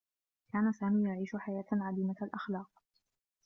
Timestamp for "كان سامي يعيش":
0.53-1.35